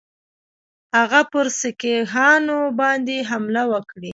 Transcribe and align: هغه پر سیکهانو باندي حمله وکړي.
هغه 0.97 1.21
پر 1.31 1.45
سیکهانو 1.59 2.59
باندي 2.79 3.19
حمله 3.29 3.63
وکړي. 3.71 4.09